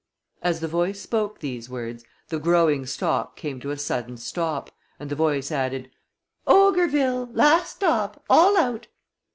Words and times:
As 0.41 0.61
the 0.61 0.67
voice 0.67 0.99
spoke 0.99 1.37
these 1.41 1.69
words 1.69 2.03
the 2.29 2.39
growing 2.39 2.87
stalk 2.87 3.35
came 3.35 3.59
to 3.59 3.69
a 3.69 3.77
sudden 3.77 4.17
stop, 4.17 4.71
and 4.99 5.11
the 5.11 5.15
voice 5.15 5.51
added: 5.51 5.91
"Ogreville! 6.47 7.29
Last 7.33 7.75
stop! 7.75 8.23
All 8.27 8.57
out!" 8.57 8.87